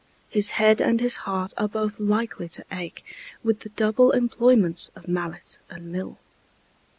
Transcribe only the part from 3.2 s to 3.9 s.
With the